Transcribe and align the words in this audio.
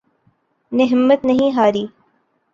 نے 0.71 0.85
ہمت 0.85 1.25
نہیں 1.25 1.51
ہاری 1.51 1.85